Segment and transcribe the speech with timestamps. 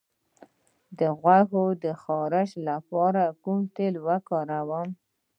[0.99, 1.51] د غوږ
[1.83, 4.89] د خارش لپاره کوم تېل وکاروم؟